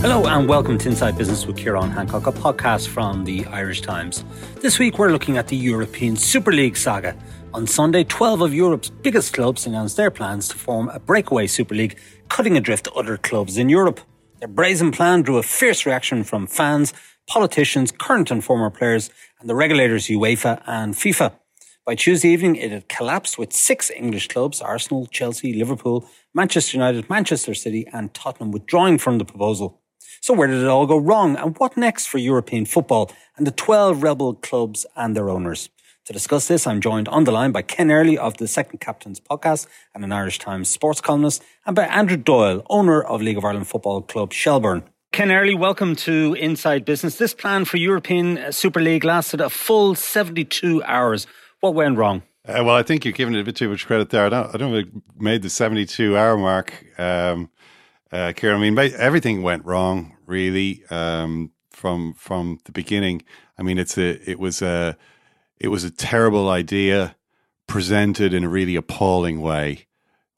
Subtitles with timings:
[0.00, 4.24] Hello and welcome to Inside Business with Ciarán Hancock, a podcast from the Irish Times.
[4.62, 7.14] This week we're looking at the European Super League saga.
[7.52, 11.74] On Sunday, 12 of Europe's biggest clubs announced their plans to form a breakaway Super
[11.74, 11.98] League,
[12.30, 14.00] cutting adrift other clubs in Europe.
[14.38, 16.94] Their brazen plan drew a fierce reaction from fans,
[17.28, 21.34] politicians, current and former players, and the regulators UEFA and FIFA.
[21.84, 27.10] By Tuesday evening, it had collapsed with six English clubs Arsenal, Chelsea, Liverpool, Manchester United,
[27.10, 29.76] Manchester City, and Tottenham withdrawing from the proposal.
[30.22, 31.36] So where did it all go wrong?
[31.36, 35.70] And what next for European football and the 12 rebel clubs and their owners?
[36.04, 39.18] To discuss this, I'm joined on the line by Ken Early of the Second Captains
[39.18, 43.46] podcast and an Irish Times sports columnist, and by Andrew Doyle, owner of League of
[43.46, 44.82] Ireland Football Club Shelbourne.
[45.10, 47.16] Ken Early, welcome to Inside Business.
[47.16, 51.26] This plan for European Super League lasted a full 72 hours.
[51.60, 52.24] What went wrong?
[52.46, 54.26] Uh, well, I think you're giving it a bit too much credit there.
[54.26, 56.84] I don't, I don't think made the 72 hour mark.
[56.98, 57.48] Um,
[58.12, 63.22] uh, Ciarán, I mean, everything went wrong really um, from from the beginning.
[63.58, 64.96] I mean, it's a it was a
[65.58, 67.16] it was a terrible idea
[67.66, 69.86] presented in a really appalling way,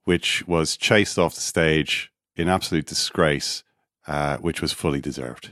[0.05, 3.63] which was chased off the stage in absolute disgrace,
[4.07, 5.51] uh, which was fully deserved.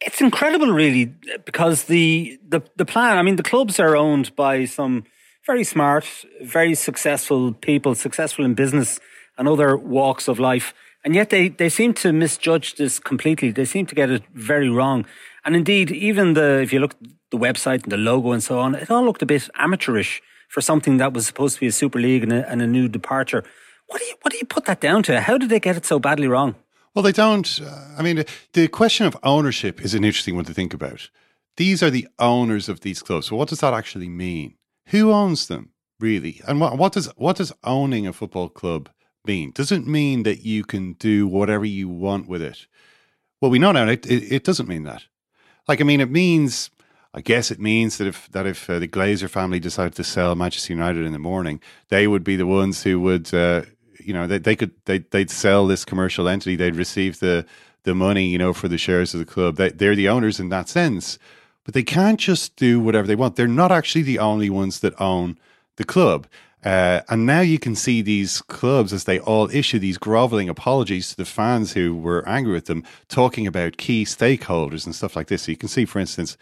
[0.00, 3.16] It's incredible, really, because the, the the plan.
[3.16, 5.04] I mean, the clubs are owned by some
[5.46, 6.04] very smart,
[6.42, 9.00] very successful people, successful in business
[9.38, 13.50] and other walks of life and yet they, they seem to misjudge this completely.
[13.50, 15.04] They seem to get it very wrong.
[15.44, 16.94] And indeed, even the, if you look
[17.30, 20.60] the website and the logo and so on, it all looked a bit amateurish for
[20.60, 23.42] something that was supposed to be a super league and a, and a new departure.
[23.86, 25.20] What do you, what do you put that down to?
[25.20, 26.54] How did they get it so badly wrong?
[26.94, 27.60] Well, they don't.
[27.60, 31.08] Uh, I mean, the question of ownership is an interesting one to think about.
[31.56, 33.26] These are the owners of these clubs.
[33.26, 34.56] So, what does that actually mean?
[34.88, 36.42] Who owns them, really?
[36.46, 38.90] And what, what does what does owning a football club
[39.26, 39.50] mean?
[39.52, 42.66] Doesn't mean that you can do whatever you want with it.
[43.40, 45.04] Well, we know now it, it, it doesn't mean that.
[45.68, 46.70] Like, I mean, it means,
[47.14, 50.34] I guess it means that if that if uh, the Glazer family decided to sell
[50.34, 53.62] Manchester United in the morning, they would be the ones who would, uh,
[53.98, 56.56] you know, they, they could they they'd sell this commercial entity.
[56.56, 57.46] They'd receive the
[57.84, 59.56] the money, you know, for the shares of the club.
[59.56, 61.18] They, they're the owners in that sense,
[61.64, 63.36] but they can't just do whatever they want.
[63.36, 65.38] They're not actually the only ones that own
[65.76, 66.26] the club.
[66.64, 71.10] Uh, and now you can see these clubs as they all issue these groveling apologies
[71.10, 75.26] to the fans who were angry with them, talking about key stakeholders and stuff like
[75.26, 75.42] this.
[75.42, 76.36] So you can see, for instance,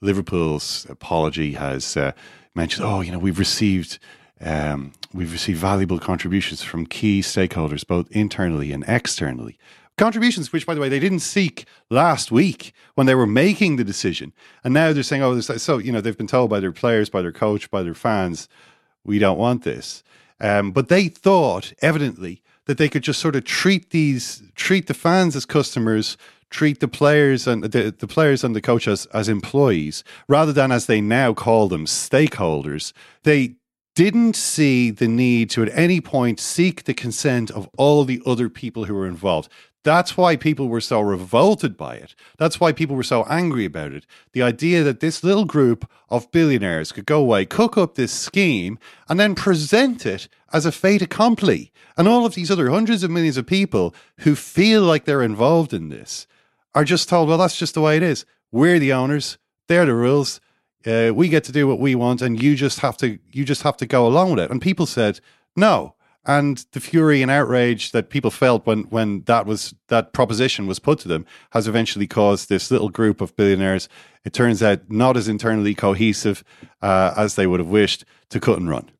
[0.00, 2.12] Liverpool's apology has uh,
[2.54, 3.98] mentioned, oh, you know, we've received.
[4.38, 9.58] Um, we've received valuable contributions from key stakeholders, both internally and externally.
[9.96, 13.84] Contributions, which, by the way, they didn't seek last week when they were making the
[13.84, 14.34] decision.
[14.62, 17.22] And now they're saying, oh, so, you know, they've been told by their players, by
[17.22, 18.46] their coach, by their fans,
[19.06, 20.02] we don't want this.
[20.40, 24.94] Um, but they thought, evidently, that they could just sort of treat these, treat the
[24.94, 26.16] fans as customers,
[26.50, 30.70] treat the players and the, the players and the coach as, as employees, rather than
[30.72, 32.92] as they now call them stakeholders.
[33.22, 33.56] They
[33.94, 38.50] didn't see the need to at any point seek the consent of all the other
[38.50, 39.48] people who were involved.
[39.86, 42.16] That's why people were so revolted by it.
[42.38, 44.04] That's why people were so angry about it.
[44.32, 48.80] The idea that this little group of billionaires could go away, cook up this scheme,
[49.08, 51.70] and then present it as a fait accompli.
[51.96, 55.72] And all of these other hundreds of millions of people who feel like they're involved
[55.72, 56.26] in this
[56.74, 58.26] are just told, well, that's just the way it is.
[58.50, 59.38] We're the owners.
[59.68, 60.40] They're the rules.
[60.84, 63.62] Uh, we get to do what we want, and you just have to you just
[63.62, 64.50] have to go along with it.
[64.50, 65.20] And people said,
[65.54, 65.94] no,
[66.26, 70.78] and the fury and outrage that people felt when when that was that proposition was
[70.78, 73.88] put to them has eventually caused this little group of billionaires
[74.24, 76.44] it turns out not as internally cohesive
[76.82, 78.90] uh, as they would have wished to cut and run.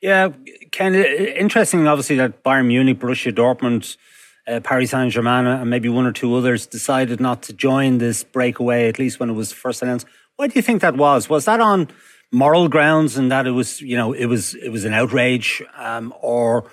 [0.00, 0.30] Yeah
[0.72, 3.96] Ken interesting obviously that Bayern Munich Borussia Dortmund
[4.46, 8.88] uh, Paris Saint-Germain and maybe one or two others decided not to join this breakaway
[8.88, 10.06] at least when it was first announced.
[10.36, 11.28] Why do you think that was?
[11.28, 11.88] Was that on
[12.34, 16.12] moral grounds and that it was, you know, it was it was an outrage, um,
[16.20, 16.70] or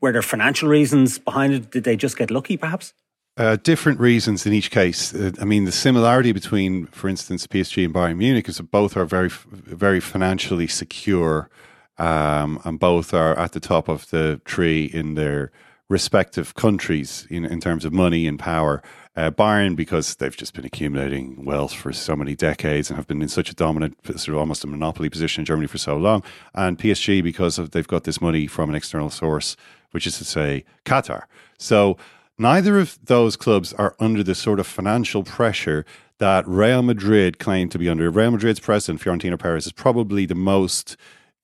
[0.00, 1.70] were there financial reasons behind it?
[1.70, 2.92] Did they just get lucky, perhaps?
[3.36, 5.12] Uh, different reasons in each case.
[5.12, 8.96] Uh, I mean, the similarity between, for instance, PSG and Bayern Munich is that both
[8.96, 11.50] are very, very financially secure,
[11.98, 15.50] um, and both are at the top of the tree in their
[15.88, 18.82] respective countries in, in terms of money and power.
[19.16, 23.22] Uh, Bayern, because they've just been accumulating wealth for so many decades and have been
[23.22, 26.24] in such a dominant, sort of almost a monopoly position in Germany for so long.
[26.52, 29.56] And PSG, because of, they've got this money from an external source,
[29.92, 31.24] which is to say Qatar.
[31.58, 31.96] So
[32.38, 35.86] neither of those clubs are under the sort of financial pressure
[36.18, 38.10] that Real Madrid claim to be under.
[38.10, 40.96] Real Madrid's president, Florentino Perez, is probably the most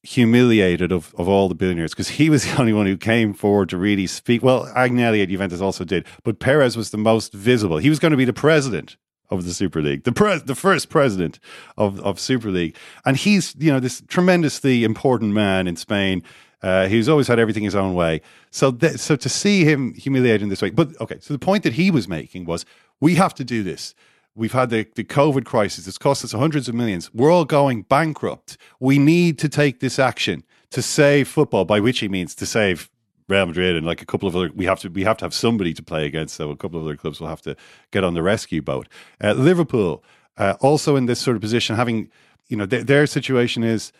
[0.03, 3.69] humiliated of, of all the billionaires because he was the only one who came forward
[3.71, 4.43] to really speak.
[4.43, 7.79] Well, Agnelli at Juventus also did, but Perez was the most visible.
[7.79, 8.97] He was going to be the president
[9.31, 11.39] of the Super League, the pres- the first president
[11.77, 12.77] of, of Super League.
[13.05, 16.23] And he's, you know, this tremendously important man in Spain.
[16.63, 18.21] Uh, he's always had everything his own way.
[18.51, 21.19] So, th- so to see him humiliated in this way, but okay.
[21.21, 22.67] So the point that he was making was,
[23.01, 23.95] we have to do this.
[24.35, 25.87] We've had the, the COVID crisis.
[25.87, 27.13] It's cost us hundreds of millions.
[27.13, 28.57] We're all going bankrupt.
[28.79, 32.91] We need to take this action to save football, by which he means to save
[33.29, 34.51] Real Madrid and like a couple of other.
[34.55, 36.35] We have to we have to have somebody to play against.
[36.35, 37.57] So a couple of other clubs will have to
[37.91, 38.89] get on the rescue boat.
[39.23, 40.05] Uh, Liverpool
[40.37, 42.11] uh, also in this sort of position, having
[42.49, 43.93] you know th- their situation is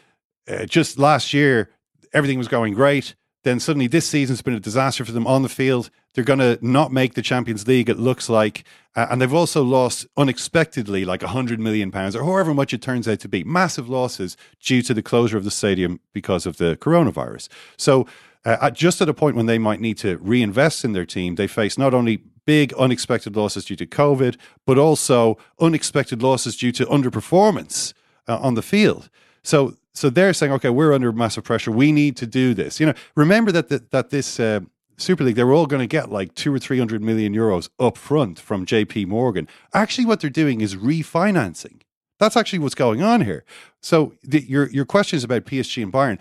[0.49, 1.71] uh, just last year
[2.13, 3.15] everything was going great.
[3.43, 5.91] Then suddenly this season's been a disaster for them on the field.
[6.13, 8.65] They're going to not make the Champions League, it looks like.
[8.95, 13.09] Uh, and they've also lost unexpectedly like 100 million pounds or however much it turns
[13.09, 13.45] out to be.
[13.45, 17.49] Massive losses due to the closure of the stadium because of the coronavirus.
[17.77, 18.07] So,
[18.45, 21.47] uh, just at a point when they might need to reinvest in their team, they
[21.47, 26.87] face not only big unexpected losses due to COVID, but also unexpected losses due to
[26.87, 27.93] underperformance
[28.27, 29.11] uh, on the field.
[29.43, 31.71] So, so they're saying, okay, we're under massive pressure.
[31.71, 32.79] We need to do this.
[32.81, 34.61] You know, remember that the, that this uh,
[34.99, 37.69] Super League, they were all going to get like two or three hundred million euros
[37.79, 39.49] up front from JP Morgan.
[39.75, 41.83] Actually, what they're doing is refinancing.
[42.19, 43.45] That's actually what's going on here.
[43.81, 46.19] So the, your your questions about PSG and Bayern,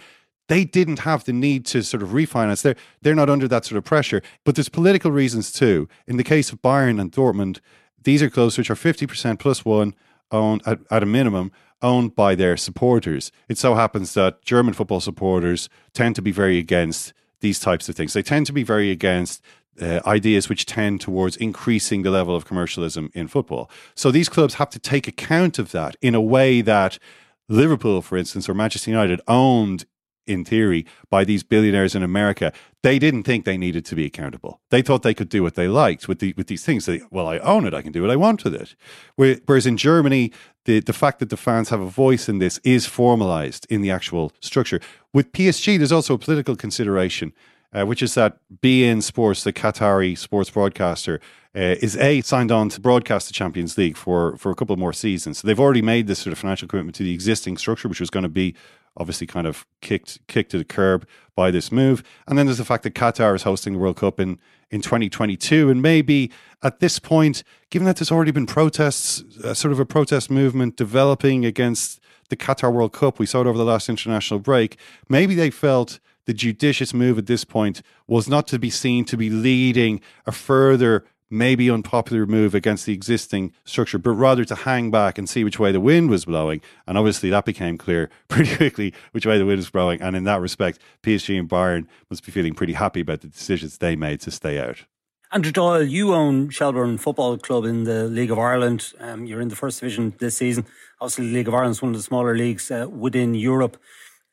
[0.47, 2.61] they didn't have the need to sort of refinance.
[2.61, 4.21] They're they're not under that sort of pressure.
[4.45, 5.87] But there's political reasons too.
[6.07, 7.59] In the case of Bayern and Dortmund,
[8.03, 9.93] these are clubs which are fifty percent plus one
[10.31, 11.51] owned at, at a minimum
[11.81, 13.31] owned by their supporters.
[13.47, 17.95] It so happens that German football supporters tend to be very against these types of
[17.95, 18.13] things.
[18.13, 19.41] They tend to be very against
[19.81, 23.69] uh, ideas which tend towards increasing the level of commercialism in football.
[23.95, 26.99] So these clubs have to take account of that in a way that
[27.47, 29.85] Liverpool, for instance, or Manchester United owned
[30.29, 34.61] in theory, by these billionaires in America, they didn't think they needed to be accountable.
[34.69, 36.85] They thought they could do what they liked with the with these things.
[36.85, 37.73] They, well, I own it.
[37.73, 38.75] I can do what I want with it.
[39.15, 40.31] Whereas in Germany,
[40.65, 43.91] the the fact that the fans have a voice in this is formalized in the
[43.91, 44.79] actual structure.
[45.13, 47.33] With PSG, there's also a political consideration.
[47.71, 51.21] Uh, which is that beIN Sports, the Qatari sports broadcaster,
[51.55, 54.93] uh, is a signed on to broadcast the Champions League for for a couple more
[54.93, 55.39] seasons.
[55.39, 58.09] So they've already made this sort of financial commitment to the existing structure, which was
[58.09, 58.55] going to be
[58.97, 62.03] obviously kind of kicked kicked to the curb by this move.
[62.27, 64.39] And then there's the fact that Qatar is hosting the World Cup in
[64.71, 66.31] in 2022, and maybe
[66.61, 70.75] at this point, given that there's already been protests, uh, sort of a protest movement
[70.75, 71.99] developing against
[72.29, 74.77] the Qatar World Cup, we saw it over the last international break.
[75.07, 79.17] Maybe they felt the judicious move at this point was not to be seen to
[79.17, 84.91] be leading a further maybe unpopular move against the existing structure, but rather to hang
[84.91, 86.61] back and see which way the wind was blowing.
[86.87, 90.01] And obviously, that became clear pretty quickly which way the wind was blowing.
[90.01, 93.77] And in that respect, PSG and Bayern must be feeling pretty happy about the decisions
[93.77, 94.85] they made to stay out.
[95.31, 98.93] Andrew Doyle, you own Shelbourne Football Club in the League of Ireland.
[98.99, 100.65] Um, you're in the first division this season.
[100.99, 103.77] Obviously, the League of Ireland is one of the smaller leagues uh, within Europe.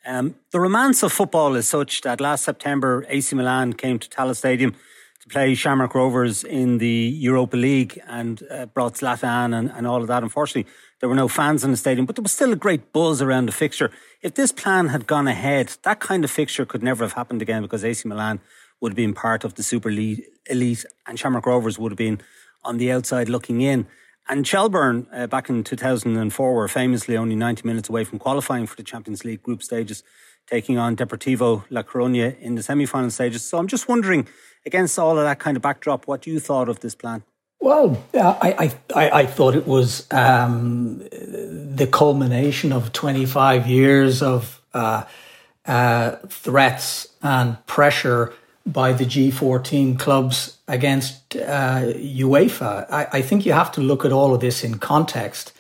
[0.07, 4.37] Um, the romance of football is such that last September, AC Milan came to Tallaght
[4.37, 4.75] Stadium
[5.27, 10.01] to play Shamrock Rovers in the Europa League and uh, brought Zlatan and, and all
[10.01, 10.23] of that.
[10.23, 10.71] Unfortunately,
[11.01, 13.47] there were no fans in the stadium, but there was still a great buzz around
[13.47, 13.91] the fixture.
[14.23, 17.63] If this plan had gone ahead, that kind of fixture could never have happened again
[17.63, 18.41] because AC Milan
[18.81, 22.21] would have been part of the Super League elite and Shamrock Rovers would have been
[22.65, 23.87] on the outside looking in.
[24.29, 28.75] And Shelbourne, uh, back in 2004, were famously only 90 minutes away from qualifying for
[28.75, 30.03] the Champions League group stages,
[30.47, 33.45] taking on Deportivo La Coruña in the semi final stages.
[33.45, 34.27] So I'm just wondering
[34.67, 37.23] against all of that kind of backdrop, what you thought of this plan?
[37.61, 45.05] Well, I, I, I thought it was um, the culmination of 25 years of uh,
[45.65, 48.35] uh, threats and pressure
[48.67, 52.87] by the G14 clubs against uh, UEFA.
[52.91, 55.53] I, I, think you have to look at all of this in context.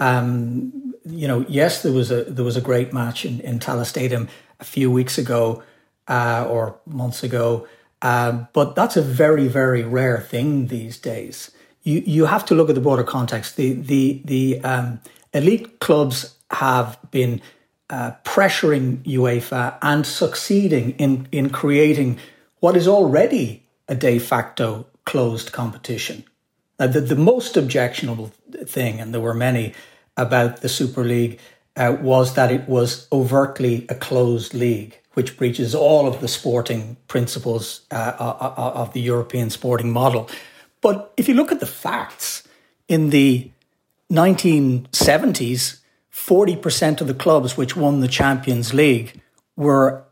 [0.00, 3.86] Um, you know, yes, there was a there was a great match in, in Tallaght
[3.86, 4.28] Stadium
[4.58, 5.62] a few weeks ago
[6.08, 7.68] uh, or months ago
[8.02, 11.50] um, but that's a very, very rare thing these days.
[11.82, 13.56] You you have to look at the broader context.
[13.56, 15.00] The the the um,
[15.32, 17.40] elite clubs have been
[17.88, 22.18] uh, pressuring UEFA and succeeding in in creating
[22.60, 26.24] what is already a de facto closed competition.
[26.80, 28.32] Now, the, the most objectionable
[28.64, 29.74] thing, and there were many
[30.16, 31.38] about the Super League,
[31.76, 36.96] uh, was that it was overtly a closed league which breaches all of the sporting
[37.08, 40.30] principles uh, uh, uh, of the European sporting model.
[40.80, 42.44] But if you look at the facts,
[42.88, 43.50] in the
[44.10, 45.80] 1970s,
[46.12, 49.20] 40% of the clubs which won the Champions League
[49.56, 50.04] were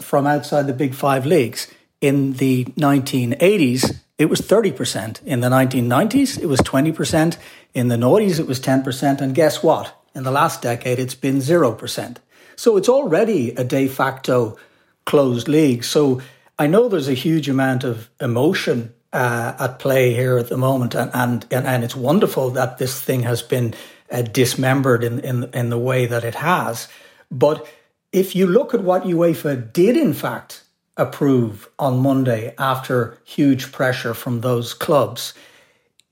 [0.00, 1.70] from outside the big five leagues.
[2.00, 5.22] In the 1980s, it was 30%.
[5.24, 7.36] In the 1990s, it was 20%.
[7.74, 9.20] In the noughties, it was 10%.
[9.20, 9.94] And guess what?
[10.14, 12.16] In the last decade, it's been 0%.
[12.56, 14.56] So it's already a de facto
[15.04, 15.84] closed league.
[15.84, 16.22] So
[16.58, 20.94] I know there's a huge amount of emotion uh, at play here at the moment,
[20.94, 23.74] and, and and it's wonderful that this thing has been
[24.10, 26.88] uh, dismembered in, in in the way that it has.
[27.30, 27.66] But
[28.12, 30.64] if you look at what UEFA did, in fact,
[30.96, 35.34] approve on Monday after huge pressure from those clubs,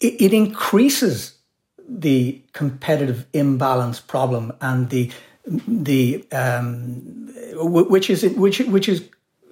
[0.00, 1.34] it, it increases
[1.88, 5.10] the competitive imbalance problem and the
[5.68, 9.08] the um, which is which which is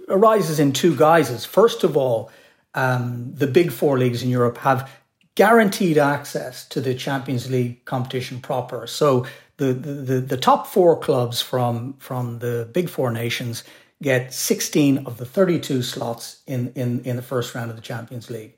[0.09, 1.45] arises in two guises.
[1.45, 2.31] First of all,
[2.75, 4.91] um, the big four leagues in Europe have
[5.35, 8.87] guaranteed access to the Champions League competition proper.
[8.87, 9.27] So
[9.59, 13.65] the the, the top four clubs from from the big four nations
[14.03, 18.31] get 16 of the 32 slots in, in, in the first round of the Champions
[18.31, 18.57] League.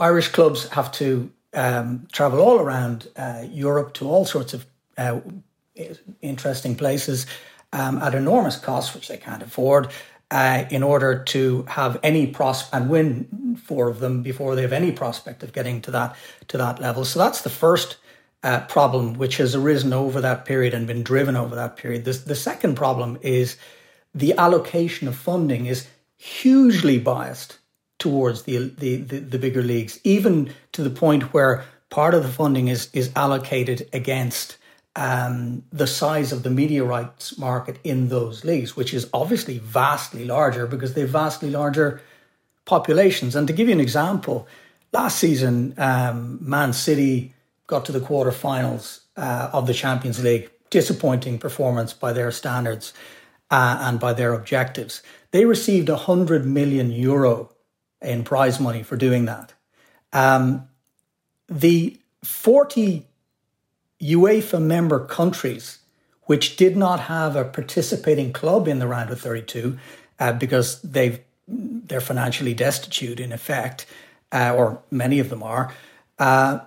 [0.00, 4.66] Irish clubs have to um, travel all around uh, Europe to all sorts of
[4.98, 5.20] uh,
[6.22, 7.26] interesting places
[7.72, 9.88] um, at enormous cost, which they can't afford,
[10.30, 14.72] uh, in order to have any prospect and win four of them before they have
[14.72, 16.16] any prospect of getting to that
[16.48, 17.04] to that level.
[17.04, 17.96] So that's the first
[18.42, 22.04] uh, problem, which has arisen over that period and been driven over that period.
[22.04, 23.56] This, the second problem is
[24.16, 27.58] the allocation of funding is hugely biased
[27.98, 32.28] towards the, the, the, the bigger leagues, even to the point where part of the
[32.28, 34.56] funding is is allocated against
[34.96, 40.24] um, the size of the media rights market in those leagues, which is obviously vastly
[40.24, 42.00] larger because they have vastly larger
[42.64, 43.36] populations.
[43.36, 44.48] And to give you an example,
[44.92, 47.34] last season, um, Man City
[47.66, 50.50] got to the quarterfinals uh, of the Champions League.
[50.68, 52.92] Disappointing performance by their standards
[53.50, 55.02] uh, and by their objectives.
[55.30, 57.52] They received 100 million euro
[58.02, 59.54] in prize money for doing that.
[60.12, 60.68] Um,
[61.48, 63.06] the 40
[64.00, 65.78] UEFA member countries
[66.26, 69.78] which did not have a participating club in the round of 32
[70.18, 73.86] uh, because they've they're financially destitute in effect,
[74.32, 75.72] uh, or many of them are,
[76.18, 76.58] uh,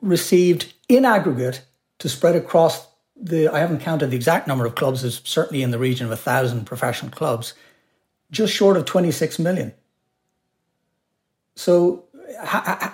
[0.00, 1.62] received in aggregate
[1.98, 2.86] to spread across
[3.20, 3.48] the.
[3.48, 5.04] I haven't counted the exact number of clubs.
[5.04, 7.54] It's certainly in the region of a thousand professional clubs,
[8.30, 9.74] just short of 26 million.
[11.56, 12.04] So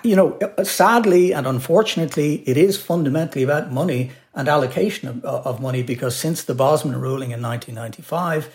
[0.03, 5.83] you know, sadly and unfortunately, it is fundamentally about money and allocation of, of, money
[5.83, 8.53] because since the Bosman ruling in 1995,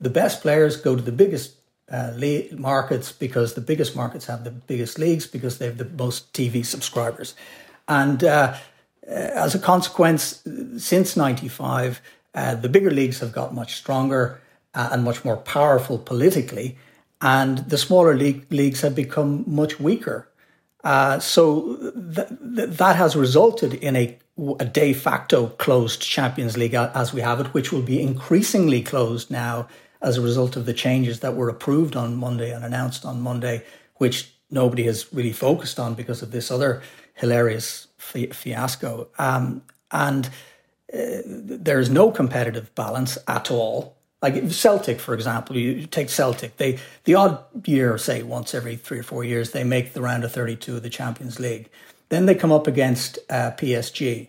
[0.00, 1.54] the best players go to the biggest
[1.90, 2.12] uh,
[2.52, 6.64] markets because the biggest markets have the biggest leagues because they have the most TV
[6.64, 7.34] subscribers.
[7.88, 8.58] And uh, uh,
[9.10, 10.42] as a consequence,
[10.78, 12.00] since 95,
[12.34, 14.40] uh, the bigger leagues have got much stronger
[14.74, 16.76] uh, and much more powerful politically
[17.20, 20.28] and the smaller league, leagues have become much weaker.
[20.82, 21.76] Uh, so
[22.14, 24.18] th- th- that has resulted in a,
[24.58, 29.30] a, de facto closed Champions League as we have it, which will be increasingly closed
[29.30, 29.68] now
[30.00, 33.62] as a result of the changes that were approved on Monday and announced on Monday,
[33.96, 39.08] which nobody has really focused on because of this other hilarious fiasco.
[39.18, 45.86] Um, and uh, there is no competitive balance at all like Celtic, for example, you
[45.86, 46.56] take Celtic.
[46.58, 50.24] They the odd year, say once every three or four years, they make the round
[50.24, 51.70] of thirty-two of the Champions League.
[52.10, 54.28] Then they come up against uh, PSG.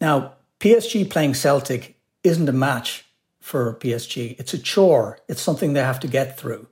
[0.00, 3.04] Now, PSG playing Celtic isn't a match
[3.40, 4.38] for PSG.
[4.38, 5.18] It's a chore.
[5.28, 6.68] It's something they have to get through.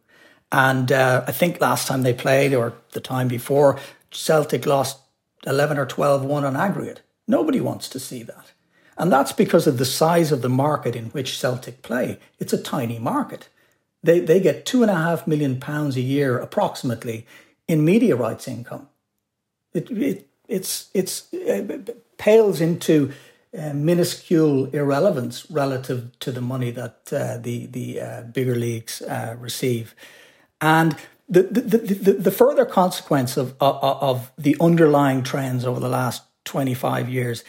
[0.52, 4.98] And uh, I think last time they played, or the time before, Celtic lost
[5.46, 7.02] eleven or twelve one on aggregate.
[7.26, 8.52] Nobody wants to see that.
[8.98, 12.18] And that's because of the size of the market in which Celtic play.
[12.38, 13.48] It's a tiny market.
[14.02, 17.26] They, they get two and a half million pounds a year, approximately,
[17.66, 18.88] in media rights income.
[19.72, 23.12] It, it, it's, it's, it uh, pales into
[23.56, 29.36] uh, minuscule irrelevance relative to the money that uh, the, the uh, bigger leagues uh,
[29.38, 29.94] receive.
[30.60, 30.96] And
[31.30, 36.24] the, the, the, the, further consequence of, of, of the underlying trends over the last
[36.44, 37.44] 25 years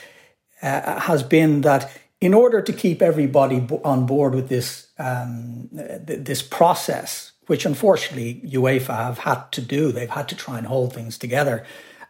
[0.61, 6.43] uh, has been that in order to keep everybody on board with this um, this
[6.43, 11.17] process, which unfortunately UEFA have had to do, they've had to try and hold things
[11.17, 11.65] together.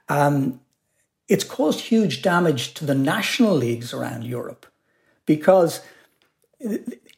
[0.10, 0.60] Um,
[1.30, 4.66] it's caused huge damage to the national leagues around Europe
[5.26, 5.80] because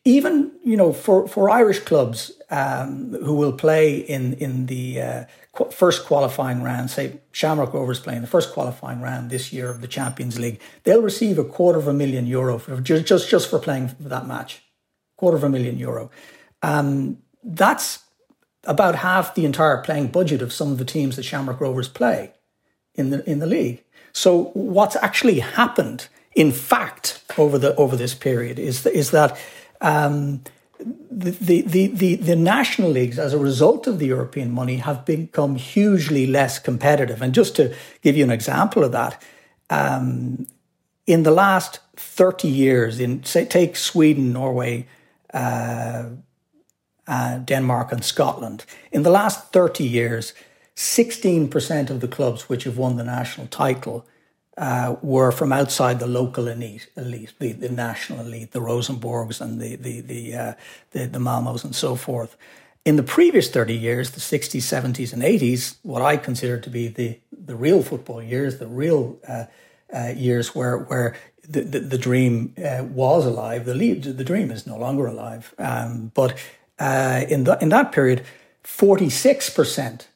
[0.05, 5.23] even you know for for Irish clubs, um, who will play in in the uh,
[5.53, 9.81] qu- first qualifying round, say Shamrock Rovers playing the first qualifying round this year of
[9.81, 13.49] the Champions League, they'll receive a quarter of a million euro for just just, just
[13.49, 14.61] for playing that match,
[15.17, 16.11] quarter of a million euro.
[16.61, 18.03] Um, that's
[18.65, 22.33] about half the entire playing budget of some of the teams that Shamrock Rovers play
[22.93, 23.83] in the in the league.
[24.11, 29.39] So what's actually happened, in fact, over the over this period is is that.
[29.81, 30.43] Um,
[31.11, 35.55] the, the, the, the national leagues, as a result of the European money, have become
[35.55, 37.21] hugely less competitive.
[37.21, 39.21] And just to give you an example of that,
[39.69, 40.47] um,
[41.05, 44.87] in the last 30 years, in say, take Sweden, Norway,
[45.33, 46.05] uh,
[47.07, 50.33] uh, Denmark, and Scotland, in the last 30 years,
[50.75, 54.05] 16% of the clubs which have won the national title
[54.57, 59.59] uh, were from outside the local elite, elite the, the national elite, the Rosenborgs and
[59.59, 60.53] the the the, uh,
[60.91, 62.35] the the Malmos and so forth.
[62.85, 66.89] In the previous 30 years, the 60s, 70s, and 80s, what I consider to be
[66.89, 69.45] the, the real football years, the real uh,
[69.93, 71.15] uh years where where
[71.47, 75.53] the, the, the dream uh, was alive, the, lead, the dream is no longer alive.
[75.57, 76.37] Um, but
[76.79, 78.23] uh, in, the, in that period,
[78.63, 80.07] 46%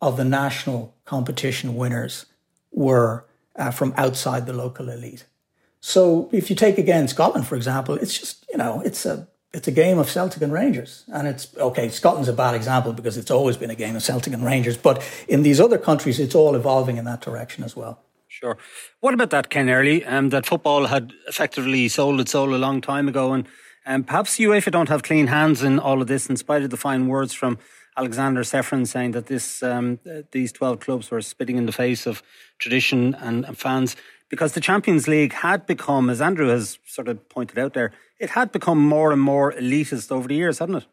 [0.00, 2.26] of the national competition winners
[2.70, 3.24] were
[3.56, 5.26] uh, from outside the local elite.
[5.80, 9.68] So if you take again Scotland, for example, it's just, you know, it's a it's
[9.68, 11.04] a game of Celtic and Rangers.
[11.12, 14.32] And it's okay, Scotland's a bad example because it's always been a game of Celtic
[14.32, 14.76] and Rangers.
[14.76, 18.00] But in these other countries, it's all evolving in that direction as well.
[18.28, 18.58] Sure.
[19.00, 20.04] What about that, Ken Early?
[20.04, 23.32] Um, that football had effectively sold its soul a long time ago.
[23.32, 23.46] And
[23.86, 26.76] um, perhaps UEFA don't have clean hands in all of this, in spite of the
[26.76, 27.58] fine words from
[27.96, 30.00] Aleksander Ceferin saying that this um,
[30.32, 32.22] these 12 clubs were spitting in the face of
[32.58, 33.96] tradition and, and, fans
[34.28, 38.30] because the Champions League had become, as Andrew has sort of pointed out there, it
[38.30, 40.86] had become more and more elitist over the years, hadn't it?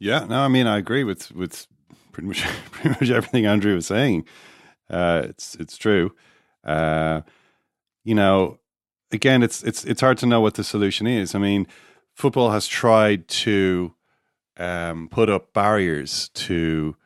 [0.00, 1.66] Yeah, no, I mean, I agree with with
[2.10, 4.24] pretty much pretty much everything Andrew was saying.
[4.90, 6.14] Uh, it's it's true.
[6.64, 7.22] Uh,
[8.04, 8.58] you know,
[9.12, 11.34] again, it's it's it's hard to know what the solution is.
[11.34, 11.66] I mean,
[12.14, 13.94] football has tried to
[14.56, 16.96] um, put up barriers to.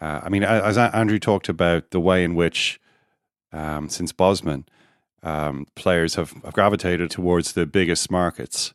[0.00, 2.80] Uh, I mean, as Andrew talked about the way in which,
[3.52, 4.64] um, since Bosman,
[5.22, 8.72] um, players have, have, gravitated towards the biggest markets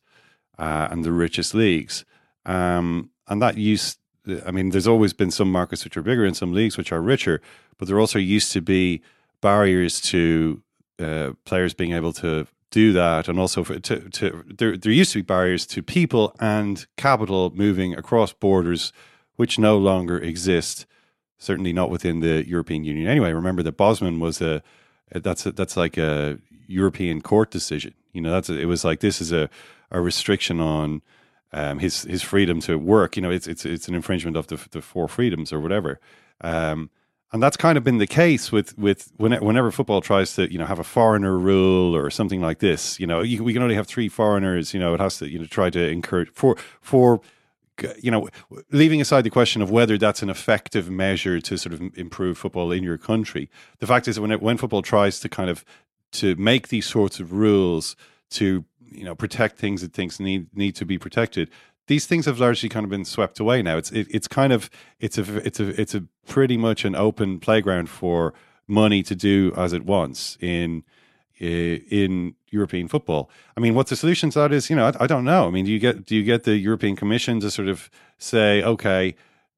[0.60, 2.06] uh, and the richest leagues,
[2.45, 3.99] um, and that used.
[4.45, 7.01] I mean, there's always been some markets which are bigger and some leagues which are
[7.01, 7.41] richer,
[7.78, 9.04] but there also used to be
[9.39, 10.63] barriers to
[10.99, 15.13] uh, players being able to do that, and also for, to, to there, there used
[15.13, 18.91] to be barriers to people and capital moving across borders,
[19.38, 20.85] which no longer exist.
[21.38, 23.07] Certainly not within the European Union.
[23.07, 24.61] Anyway, remember that Bosman was a
[25.09, 27.93] that's a, that's like a European court decision.
[28.11, 29.49] You know, that's a, it was like this is a
[29.89, 31.01] a restriction on
[31.53, 33.15] um, his his freedom to work.
[33.15, 35.99] You know, it's it's it's an infringement of the the four freedoms or whatever.
[36.41, 36.89] Um,
[37.36, 40.65] and that's kind of been the case with with whenever football tries to you know
[40.65, 42.98] have a foreigner rule or something like this.
[42.98, 44.74] You know, you, we can only have three foreigners.
[44.74, 47.19] You know, it has to you know try to encourage for for
[48.00, 48.30] you know
[48.71, 52.71] leaving aside the question of whether that's an effective measure to sort of improve football
[52.71, 53.50] in your country.
[53.80, 55.65] The fact is that when it, when football tries to kind of
[56.13, 57.98] to make these sorts of rules
[58.30, 61.50] to you know protect things that things need need to be protected
[61.88, 63.78] these things have largely kind of been swept away now.
[63.78, 64.69] It's it, it's kind of
[65.00, 68.34] it's a it's a it's a pretty much an open playground for
[68.67, 70.84] money to do as it wants in
[71.39, 73.30] in European football.
[73.58, 75.48] I mean, what the solution to that is, you know, I, I, don't know.
[75.48, 78.63] I mean, do you get do you get the European Commission to sort of say,
[78.63, 79.15] okay,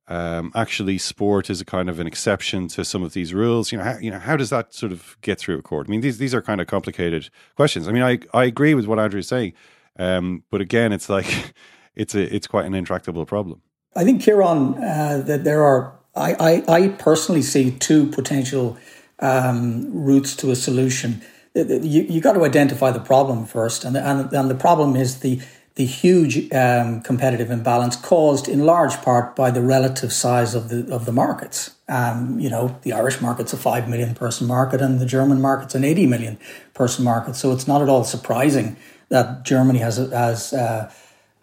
[0.08, 3.72] um, actually, sport is a kind of an exception to some of these rules?
[3.72, 5.88] You know, how, you know, how does that sort of get through a court?
[5.88, 7.88] I mean, these these are kind of complicated questions.
[7.88, 9.54] I mean, I I agree with what Andrew is saying,
[9.98, 11.54] um, but again, it's like.
[11.98, 13.62] it's a it's quite an intractable problem.
[13.96, 15.94] I think, Ciarán, uh, that there are.
[16.16, 18.78] I, I, I personally see two potential
[19.20, 21.22] um, routes to a solution.
[21.54, 25.42] You you got to identify the problem first, and and and the problem is the
[25.76, 30.92] the huge um, competitive imbalance caused in large part by the relative size of the
[30.94, 31.76] of the markets.
[31.88, 35.76] Um, you know, the Irish market's a five million person market, and the German market's
[35.76, 36.38] an eighty million
[36.74, 37.36] person market.
[37.36, 38.76] So it's not at all surprising
[39.10, 40.92] that Germany has has uh,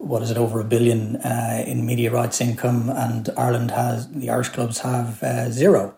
[0.05, 4.31] what is it over a billion uh, in media rights income, and Ireland has the
[4.31, 5.95] Irish clubs have uh, zero.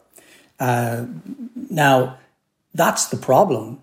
[0.58, 1.06] Uh,
[1.70, 2.18] now,
[2.74, 3.80] that's the problem.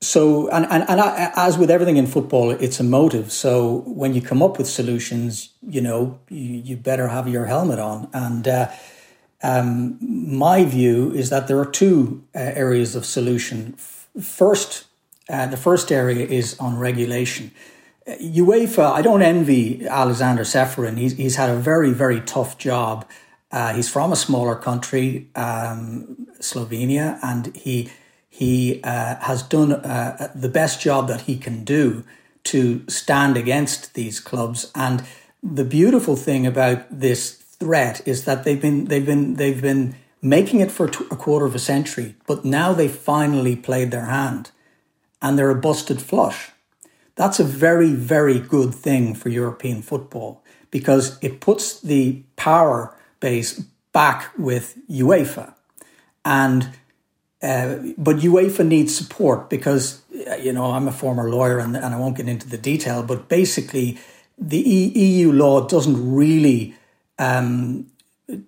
[0.00, 3.32] So, and and, and I, as with everything in football, it's a motive.
[3.32, 7.80] So when you come up with solutions, you know, you, you better have your helmet
[7.80, 8.08] on.
[8.12, 8.70] And uh,
[9.42, 13.74] um, my view is that there are two uh, areas of solution.
[14.20, 14.84] First,
[15.28, 17.50] uh, the first area is on regulation
[18.08, 20.96] UEFA, I don't envy Aleksander Ceferin.
[20.96, 23.06] He's, he's had a very, very tough job.
[23.50, 27.90] Uh, he's from a smaller country, um, Slovenia, and he
[28.30, 32.04] he uh, has done uh, the best job that he can do
[32.44, 34.70] to stand against these clubs.
[34.74, 35.02] And
[35.42, 40.60] the beautiful thing about this threat is that they've been they've been they've been making
[40.60, 44.50] it for a quarter of a century, but now they finally played their hand,
[45.22, 46.50] and they're a busted flush.
[47.18, 53.58] That's a very, very good thing for European football because it puts the power base
[53.92, 55.52] back with UEFA.
[56.24, 56.68] And
[57.42, 60.00] uh, but UEFA needs support because
[60.30, 63.02] uh, you know I'm a former lawyer and, and I won't get into the detail,
[63.02, 63.98] but basically
[64.38, 66.76] the EU law doesn't really
[67.18, 67.90] um,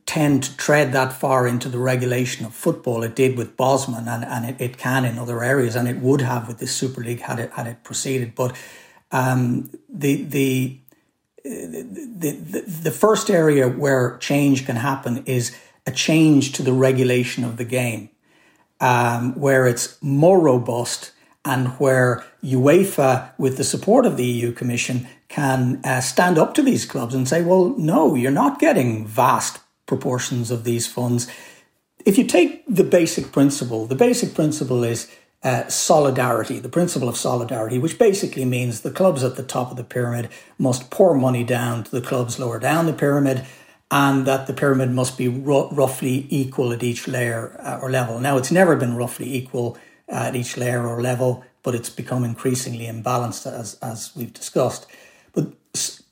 [0.04, 3.02] tend to tread that far into the regulation of football.
[3.02, 6.20] It did with Bosman, and, and it, it can in other areas, and it would
[6.20, 8.34] have with the Super League had it had it proceeded.
[8.34, 8.54] But
[9.10, 10.80] um, the, the
[11.44, 17.42] the the the first area where change can happen is a change to the regulation
[17.44, 18.10] of the game,
[18.80, 21.12] um, where it's more robust
[21.42, 26.62] and where UEFA, with the support of the EU Commission, can uh, stand up to
[26.62, 31.26] these clubs and say, well, no, you're not getting vast proportions of these funds.
[32.06, 35.10] If you take the basic principle, the basic principle is
[35.42, 39.76] uh, solidarity, the principle of solidarity, which basically means the clubs at the top of
[39.76, 43.44] the pyramid must pour money down to the clubs lower down the pyramid,
[43.90, 48.20] and that the pyramid must be roughly equal at each layer uh, or level.
[48.20, 49.76] Now, it's never been roughly equal
[50.08, 54.86] at each layer or level, but it's become increasingly imbalanced as, as we've discussed.
[55.32, 55.46] But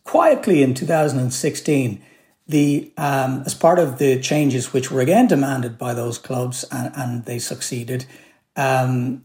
[0.02, 2.02] quietly in 2016,
[2.48, 6.92] the um, as part of the changes which were again demanded by those clubs and,
[6.96, 8.06] and they succeeded,
[8.56, 9.24] um,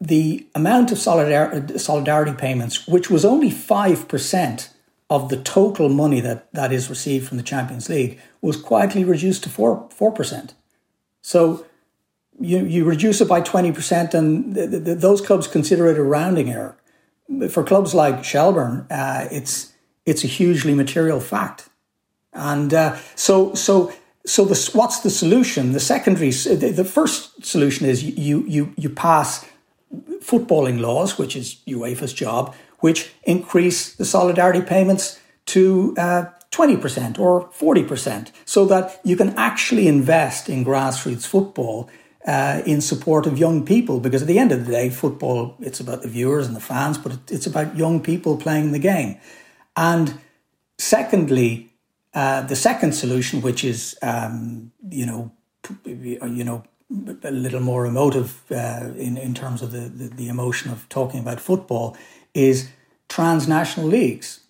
[0.00, 4.70] the amount of solidarity, payments, which was only five percent
[5.10, 9.44] of the total money that, that is received from the Champions League, was quietly reduced
[9.44, 10.54] to four four percent.
[11.22, 11.64] So
[12.40, 16.02] you you reduce it by twenty percent, and th- th- those clubs consider it a
[16.02, 16.76] rounding error.
[17.48, 19.72] For clubs like Shelbourne uh, it's
[20.06, 21.67] it's a hugely material fact,
[22.38, 23.92] and uh, so so
[24.26, 25.72] so the, what's the solution?
[25.72, 29.46] The secondary, the, first solution is you you you pass
[30.20, 37.48] footballing laws, which is UEFA's job, which increase the solidarity payments to uh, 20% or
[37.50, 41.88] 40%, so that you can actually invest in grassroots football
[42.26, 45.80] uh, in support of young people because at the end of the day, football, it's
[45.80, 49.16] about the viewers and the fans, but it's about young people playing the game.
[49.76, 50.20] And
[50.76, 51.67] secondly,
[52.18, 55.30] uh, the second solution, which is, um, you know,
[55.84, 56.64] you know,
[57.22, 61.20] a little more emotive uh, in, in terms of the, the, the emotion of talking
[61.20, 61.96] about football,
[62.34, 62.70] is
[63.08, 64.40] transnational leagues.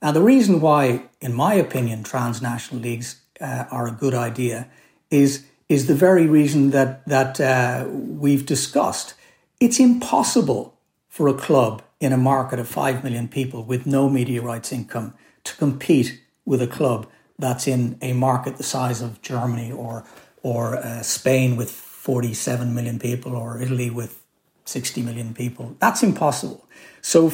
[0.00, 4.68] Now, the reason why, in my opinion, transnational leagues uh, are a good idea
[5.10, 9.14] is is the very reason that that uh, we've discussed.
[9.58, 14.42] It's impossible for a club in a market of five million people with no media
[14.42, 19.72] rights income to compete with a club that's in a market the size of Germany
[19.72, 20.04] or
[20.42, 24.22] or uh, Spain with 47 million people or Italy with
[24.64, 25.74] 60 million people.
[25.80, 26.64] That's impossible.
[27.02, 27.32] So,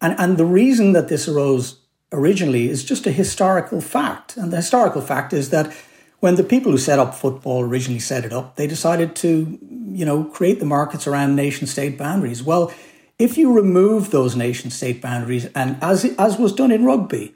[0.00, 1.80] and, and the reason that this arose
[2.12, 4.36] originally is just a historical fact.
[4.36, 5.74] And the historical fact is that
[6.20, 10.04] when the people who set up football originally set it up, they decided to, you
[10.04, 12.44] know, create the markets around nation state boundaries.
[12.44, 12.72] Well,
[13.18, 17.34] if you remove those nation state boundaries, and as, as was done in rugby,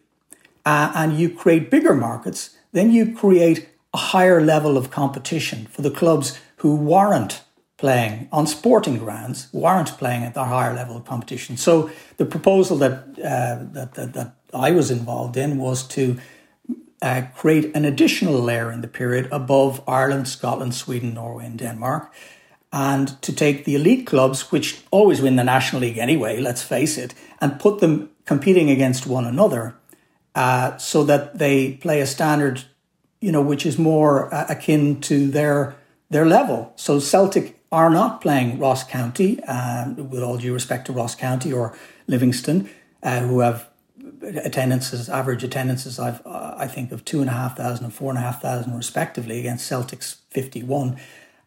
[0.67, 5.81] uh, and you create bigger markets, then you create a higher level of competition for
[5.81, 7.43] the clubs who warrant
[7.79, 11.57] playing on sporting grounds, warrant playing at the higher level of competition.
[11.57, 16.19] So the proposal that, uh, that, that, that I was involved in was to
[17.01, 22.13] uh, create an additional layer in the period above Ireland, Scotland, Sweden, Norway, and Denmark.
[22.73, 26.99] And to take the elite clubs, which always win the National League anyway, let's face
[26.99, 29.77] it, and put them competing against one another
[30.37, 32.63] uh, so that they play a standard,
[33.21, 35.75] you know, which is more uh, akin to their
[36.11, 36.73] their level.
[36.77, 41.53] So Celtic are not playing Ross County, uh, with all due respect to Ross County
[41.53, 42.71] or Livingston,
[43.03, 43.69] uh, who have
[44.23, 48.11] attendances, average attendances, I've, uh, I think, of two and a half thousand and four
[48.11, 50.97] and a half thousand respectively against Celtic's 51.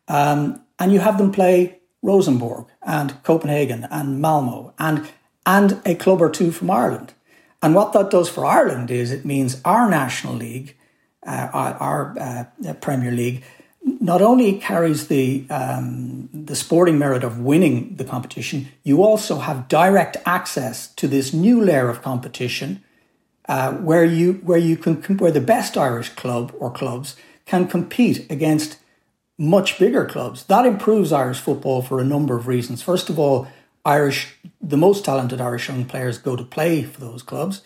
[0.08, 5.08] Um, and you have them play Rosenborg and Copenhagen and Malmo and,
[5.45, 7.13] and a club or two from Ireland.
[7.62, 10.76] And what that does for Ireland is it means our National League,
[11.26, 12.19] uh, our, our
[12.67, 13.43] uh, Premier League,
[13.82, 19.67] not only carries the um, the sporting merit of winning the competition, you also have
[19.67, 22.84] direct access to this new layer of competition
[23.48, 28.30] uh, where you where you can where the best Irish club or clubs can compete
[28.30, 28.78] against
[29.38, 30.43] much bigger clubs.
[30.45, 32.82] That improves Irish football for a number of reasons.
[32.82, 33.48] First of all,
[33.86, 37.62] Irish the most talented Irish young players go to play for those clubs.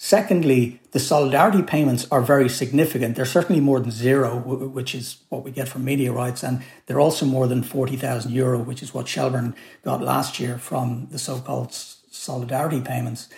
[0.00, 3.16] Secondly, the solidarity payments are very significant.
[3.16, 7.00] They're certainly more than zero, which is what we get from media rights, and they're
[7.00, 11.40] also more than 40,000 euro, which is what Shelbourne got last year from the so
[11.40, 13.28] called solidarity payments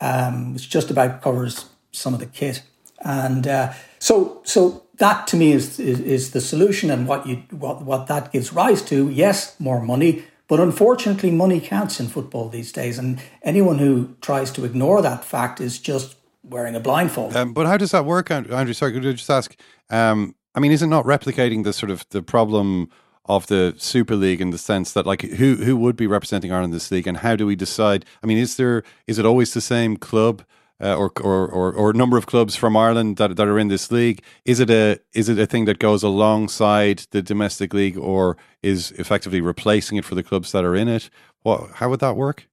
[0.00, 2.62] um, which just about covers some of the kit.
[3.00, 7.42] And uh, so, so that to me is, is, is the solution, and what you
[7.50, 9.10] what what that gives rise to.
[9.10, 14.50] Yes, more money, but unfortunately, money counts in football these days, and anyone who tries
[14.52, 17.34] to ignore that fact is just wearing a blindfold.
[17.34, 18.72] Um, but how does that work, Andrew?
[18.72, 19.56] Sorry, could I just ask?
[19.90, 22.90] Um, I mean, is it not replicating the sort of the problem
[23.26, 26.72] of the Super League in the sense that like who who would be representing Ireland
[26.72, 28.04] in this league and how do we decide?
[28.22, 30.42] I mean, is there is it always the same club?
[30.82, 33.92] Uh, or, or, or or number of clubs from Ireland that, that are in this
[33.92, 34.20] league.
[34.44, 38.90] Is it a is it a thing that goes alongside the domestic league, or is
[38.98, 41.10] effectively replacing it for the clubs that are in it?
[41.42, 42.48] What how would that work?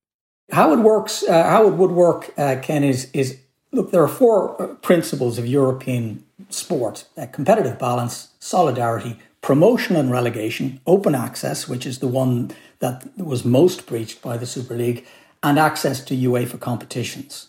[0.52, 3.40] How it works, uh, how it would work, uh, Ken, is is
[3.72, 3.90] look.
[3.90, 10.80] There are four uh, principles of European sport: uh, competitive balance, solidarity, promotion and relegation,
[10.86, 15.06] open access, which is the one that was most breached by the Super League,
[15.42, 17.48] and access to UEFA competitions.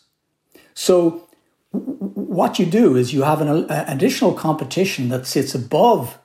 [0.75, 1.29] So,
[1.71, 6.19] what you do is you have an additional competition that sits above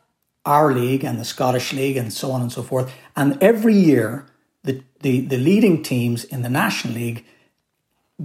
[0.45, 2.91] our league and the Scottish League and so on and so forth.
[3.15, 4.25] And every year,
[4.63, 7.25] the, the, the leading teams in the National League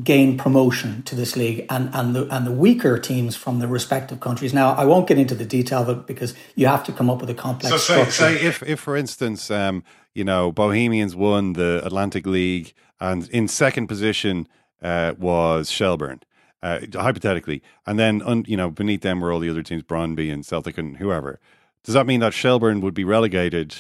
[0.03, 4.21] gain promotion to this league and, and the and the weaker teams from the respective
[4.21, 4.55] countries.
[4.55, 7.21] Now I won't get into the detail of it because you have to come up
[7.21, 8.39] with a complex so say, structure.
[8.39, 13.49] Say if if for instance um, you know Bohemians won the Atlantic League and in
[13.49, 14.49] second position
[14.83, 16.21] uh, was Shelbourne.
[16.63, 20.33] Uh, hypothetically, and then un, you know beneath them were all the other teams, Brøndby
[20.33, 21.41] and Celtic and whoever.
[21.83, 23.75] Does that mean that Shelbourne would be relegated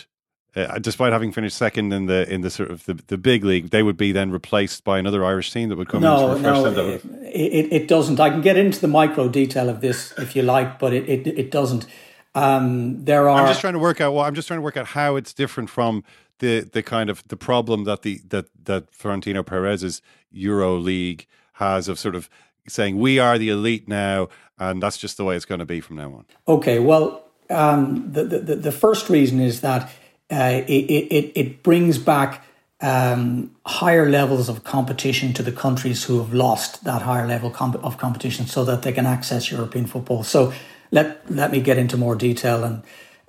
[0.54, 3.70] uh, despite having finished second in the in the sort of the, the big league,
[3.70, 6.48] they would be then replaced by another Irish team that would come no, into the
[6.48, 6.88] first no,
[7.22, 8.20] it, it, it, doesn't.
[8.20, 11.26] I can get into the micro detail of this if you like, but it it,
[11.26, 11.86] it doesn't.
[12.34, 13.40] Um, there are.
[13.40, 14.14] I'm just trying to work out.
[14.14, 16.04] Well, I'm just trying to work out how it's different from
[16.38, 21.88] the the kind of the problem that the that that Florentino Perez's Euro League has
[21.88, 22.30] of sort of
[22.68, 25.80] saying we are the elite now, and that's just the way it's going to be
[25.80, 26.24] from now on.
[26.48, 29.90] Okay, well, um, the, the the first reason is that
[30.30, 32.44] uh, it, it, it brings back
[32.80, 37.82] um, higher levels of competition to the countries who have lost that higher level comp-
[37.84, 40.24] of competition so that they can access European football.
[40.24, 40.52] So
[40.92, 42.62] let, let me get into more detail.
[42.62, 42.84] And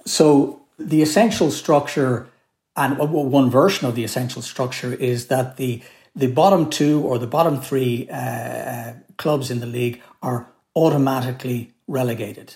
[0.05, 2.27] so the essential structure,
[2.75, 5.81] and one version of the essential structure is that the,
[6.15, 11.71] the bottom two or the bottom three uh, uh, clubs in the league are automatically
[11.87, 12.55] relegated.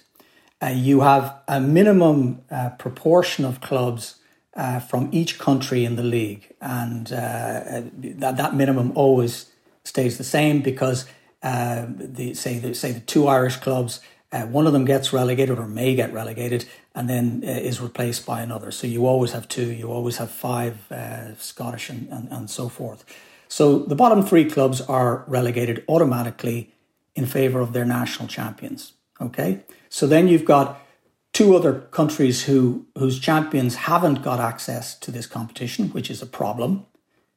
[0.61, 4.15] Uh, you have a minimum uh, proportion of clubs
[4.55, 9.51] uh, from each country in the league, and uh, that that minimum always
[9.83, 11.05] stays the same because
[11.43, 13.99] the say the say the two Irish clubs,
[14.31, 18.25] uh, one of them gets relegated or may get relegated, and then uh, is replaced
[18.25, 18.71] by another.
[18.71, 22.69] So you always have two, you always have five uh, Scottish and, and and so
[22.69, 23.05] forth.
[23.47, 26.73] So the bottom three clubs are relegated automatically
[27.15, 28.93] in favour of their national champions.
[29.21, 30.81] Okay, so then you've got
[31.31, 36.25] two other countries who whose champions haven't got access to this competition, which is a
[36.25, 36.85] problem,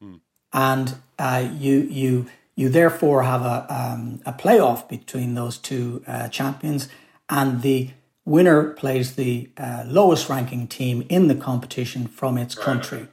[0.02, 0.20] mm.
[0.52, 2.26] and uh, you you
[2.56, 6.88] you therefore have a um, a playoff between those two uh, champions,
[7.28, 7.90] and the
[8.24, 13.08] winner plays the uh, lowest ranking team in the competition from its country,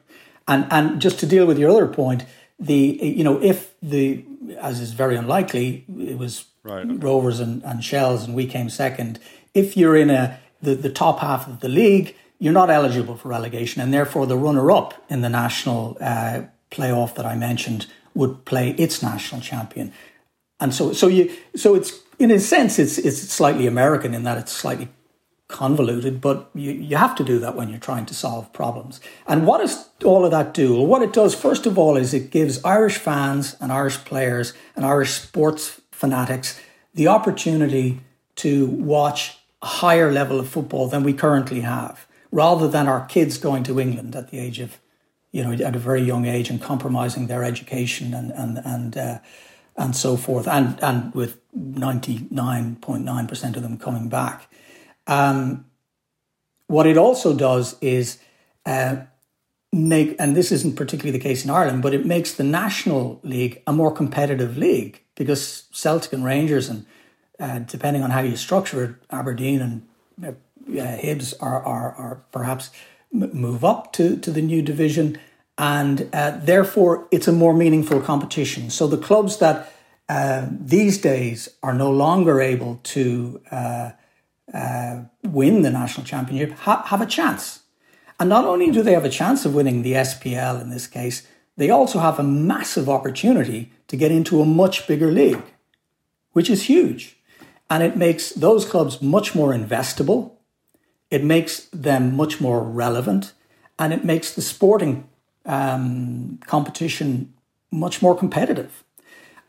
[0.48, 2.26] and and just to deal with your other point,
[2.60, 4.24] the you know if the
[4.60, 6.96] as is very unlikely, it was right, okay.
[6.96, 9.20] Rovers and, and Shells, and we came second.
[9.54, 13.30] If you're in a the, the top half of the league, you're not eligible for
[13.30, 18.72] relegation, and therefore the runner-up in the national uh, playoff that I mentioned would play
[18.72, 19.94] its national champion.
[20.60, 24.38] And so, so you, so it's in a sense, it's it's slightly American in that
[24.38, 24.90] it's slightly
[25.48, 29.00] convoluted, but you, you have to do that when you're trying to solve problems.
[29.28, 30.74] And what does all of that do?
[30.74, 34.54] Well, what it does, first of all, is it gives Irish fans and Irish players
[34.76, 36.60] and Irish sports fanatics
[36.94, 38.02] the opportunity
[38.36, 43.38] to watch a higher level of football than we currently have, rather than our kids
[43.38, 44.80] going to England at the age of,
[45.32, 49.20] you know, at a very young age and compromising their education and and and uh,
[49.76, 54.50] and so forth, and and with ninety nine point nine percent of them coming back.
[55.06, 55.66] Um,
[56.68, 58.20] what it also does is
[58.66, 58.98] uh,
[59.72, 63.62] make, and this isn't particularly the case in Ireland, but it makes the National League
[63.66, 66.86] a more competitive league because Celtic and Rangers, and
[67.40, 69.88] uh, depending on how you structure it, Aberdeen and
[70.28, 70.34] uh,
[70.70, 72.72] Hibs are, are, are perhaps
[73.12, 75.18] move up to, to the new division.
[75.58, 78.70] And uh, therefore, it's a more meaningful competition.
[78.70, 79.72] So the clubs that
[80.10, 83.92] uh, these days are no longer able to uh,
[84.54, 87.64] uh, win the national championship ha- have a chance.
[88.20, 91.28] And not only do they have a chance of winning the SPL in this case,
[91.58, 95.42] they also have a massive opportunity to get into a much bigger league,
[96.32, 97.18] which is huge.
[97.70, 100.37] And it makes those clubs much more investable.
[101.10, 103.34] It makes them much more relevant.
[103.80, 105.08] And it makes the sporting
[105.46, 107.34] um, competition
[107.72, 108.84] much more competitive.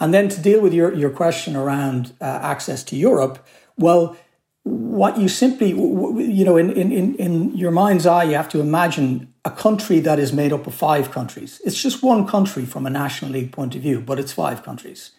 [0.01, 3.45] And then to deal with your, your question around uh, access to Europe,
[3.77, 4.17] well,
[4.63, 9.33] what you simply, you know, in, in, in your mind's eye, you have to imagine
[9.45, 11.61] a country that is made up of five countries.
[11.65, 15.13] It's just one country from a National League point of view, but it's five countries.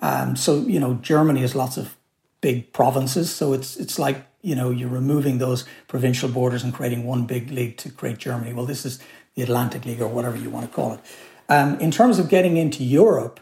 [0.00, 1.96] Um, so, you know, Germany has lots of
[2.40, 3.30] big provinces.
[3.34, 7.50] So it's, it's like, you know, you're removing those provincial borders and creating one big
[7.50, 8.52] league to create Germany.
[8.52, 9.00] Well, this is
[9.34, 11.00] the Atlantic League or whatever you want to call it.
[11.48, 13.40] Um, in terms of getting into Europe,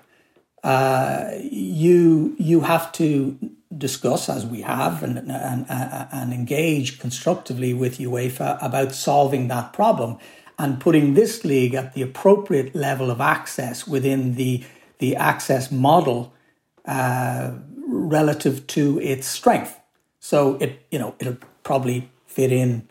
[0.63, 3.39] uh, you you have to
[3.77, 10.19] discuss, as we have, and, and, and engage constructively with UEFA about solving that problem
[10.59, 14.65] and putting this league at the appropriate level of access within the
[14.99, 16.33] the access model
[16.87, 17.53] uh,
[17.87, 19.79] relative to its strength.
[20.27, 22.89] So it you know it'll probably fit in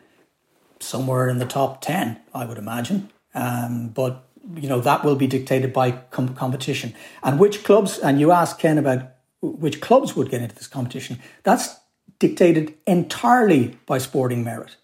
[0.79, 3.11] somewhere in the top ten, I would imagine.
[3.33, 4.23] Um, but
[4.55, 6.93] you know that will be dictated by com- competition
[7.23, 7.99] and which clubs.
[7.99, 9.01] And you asked Ken about
[9.41, 11.19] which clubs would get into this competition.
[11.43, 11.75] That's
[12.19, 14.77] dictated entirely by sporting merit.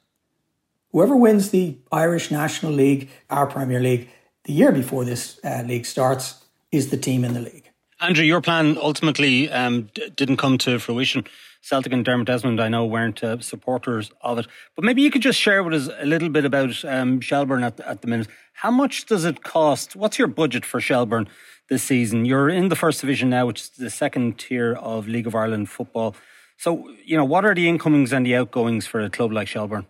[0.91, 4.09] Whoever wins the Irish National League, our Premier League,
[4.43, 7.69] the year before this uh, league starts, is the team in the league.
[8.01, 11.23] Andrew, your plan ultimately um, d- didn't come to fruition.
[11.61, 14.47] Celtic and Dermot Desmond, I know, weren't uh, supporters of it.
[14.75, 17.79] But maybe you could just share with us a little bit about um, Shelbourne at,
[17.81, 18.27] at the minute.
[18.53, 19.95] How much does it cost?
[19.95, 21.27] What's your budget for Shelbourne
[21.69, 22.25] this season?
[22.25, 25.69] You're in the first division now, which is the second tier of League of Ireland
[25.69, 26.15] football.
[26.57, 29.85] So, you know, what are the incomings and the outgoings for a club like Shelbourne?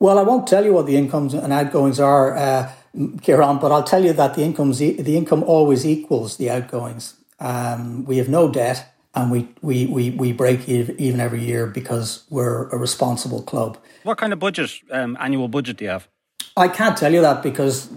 [0.00, 3.82] Well, I won't tell you what the incomes and outgoings are, uh, Ciarán, but I'll
[3.82, 7.14] tell you that the incomes the income always equals the outgoings.
[7.40, 12.24] Um, we have no debt and we, we, we, we break even every year because
[12.30, 13.76] we're a responsible club.
[14.04, 16.08] What kind of budget, um, annual budget do you have?
[16.56, 17.90] I can't tell you that because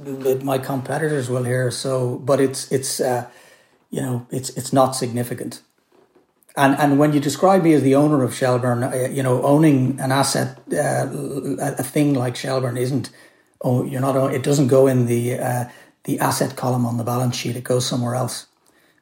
[0.43, 1.71] my competitors will hear.
[1.71, 3.27] So, but it's it's uh,
[3.89, 5.61] you know it's it's not significant.
[6.55, 9.99] And and when you describe me as the owner of Shelbourne, uh, you know, owning
[9.99, 11.07] an asset, uh,
[11.59, 13.09] a thing like Shelbourne isn't.
[13.63, 14.33] Oh, you're not.
[14.33, 15.65] It doesn't go in the uh,
[16.03, 17.55] the asset column on the balance sheet.
[17.55, 18.45] It goes somewhere else.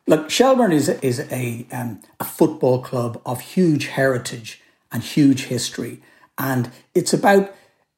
[0.09, 4.59] Look, Shelbourne is is a um, a football club of huge heritage
[4.91, 6.01] and huge history,
[6.35, 7.53] and it's about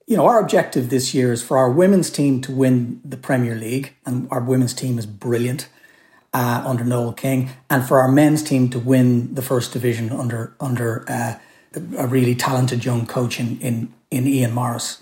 [0.08, 3.56] you know our objective this year is for our women's team to win the Premier
[3.56, 5.70] League, and our women's team is brilliant
[6.34, 10.54] uh, under Noel King, and for our men's team to win the first division under
[10.60, 11.36] under uh,
[11.98, 15.00] a really talented young coach in in, in Ian Morris.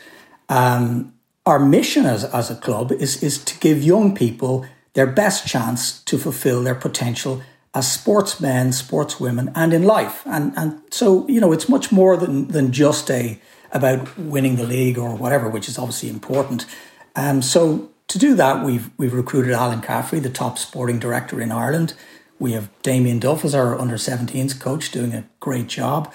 [0.47, 1.15] Um,
[1.47, 6.01] our mission as, as a club is is to give young people their best chance
[6.03, 7.41] to fulfill their potential
[7.73, 10.23] as sportsmen, sportswomen, and in life.
[10.25, 13.39] And and so you know, it's much more than than just a
[13.71, 16.65] about winning the league or whatever, which is obviously important.
[17.15, 21.51] Um, so to do that, we've we've recruited Alan Caffrey, the top sporting director in
[21.51, 21.93] Ireland.
[22.39, 26.11] We have Damien Duff as our under 17s coach, doing a great job.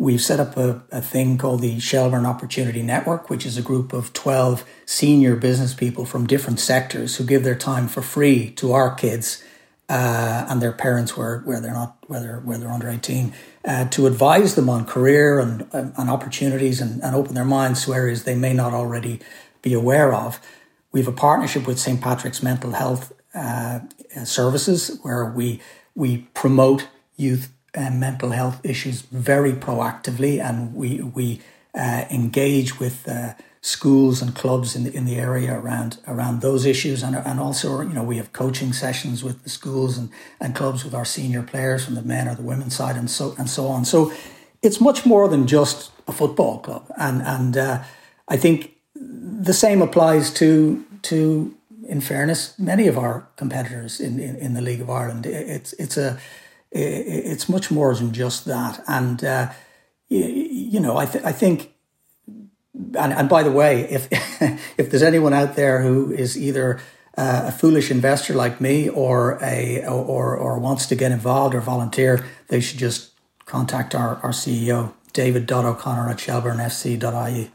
[0.00, 3.92] We've set up a, a thing called the Shelbourne Opportunity Network, which is a group
[3.92, 8.72] of 12 senior business people from different sectors who give their time for free to
[8.72, 9.42] our kids
[9.88, 13.32] uh, and their parents where, where they're not where they're, where they're under 18
[13.64, 17.92] uh, to advise them on career and, and opportunities and, and open their minds to
[17.92, 19.18] areas they may not already
[19.62, 20.38] be aware of.
[20.92, 22.00] We have a partnership with St.
[22.00, 23.80] Patrick's Mental Health uh,
[24.24, 25.60] Services where we
[25.96, 31.40] we promote youth uh, mental health issues very proactively, and we we
[31.74, 36.64] uh, engage with uh, schools and clubs in the, in the area around around those
[36.64, 40.54] issues, and and also you know we have coaching sessions with the schools and, and
[40.54, 43.48] clubs with our senior players from the men or the women's side, and so and
[43.50, 43.84] so on.
[43.84, 44.12] So
[44.62, 47.82] it's much more than just a football club, and and uh,
[48.28, 51.54] I think the same applies to to
[51.88, 55.26] in fairness many of our competitors in, in, in the League of Ireland.
[55.26, 56.18] It's it's a
[56.70, 58.82] it's much more than just that.
[58.86, 59.50] And, uh,
[60.08, 61.72] you, you, know, I, th- I think
[62.96, 64.08] and, and by the way, if
[64.78, 66.80] if there's anyone out there who is either
[67.16, 71.60] uh, a foolish investor like me or a or or wants to get involved or
[71.60, 73.12] volunteer, they should just
[73.46, 77.50] contact our, our CEO, David.O'Connor at shelbournefc.ie.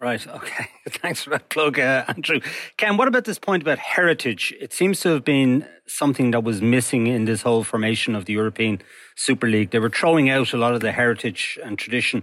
[0.00, 0.24] Right.
[0.26, 0.66] Okay.
[0.88, 2.40] Thanks for that plug, uh, Andrew.
[2.76, 4.54] Ken, what about this point about heritage?
[4.60, 8.32] It seems to have been something that was missing in this whole formation of the
[8.34, 8.80] European
[9.16, 9.70] Super League.
[9.70, 12.22] They were throwing out a lot of the heritage and tradition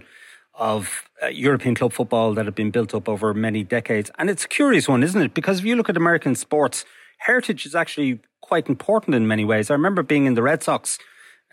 [0.54, 4.10] of uh, European club football that had been built up over many decades.
[4.18, 5.34] And it's a curious one, isn't it?
[5.34, 6.86] Because if you look at American sports,
[7.18, 9.70] heritage is actually quite important in many ways.
[9.70, 10.98] I remember being in the Red Sox